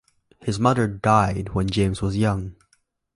[0.39, 2.55] His mother died when James was young.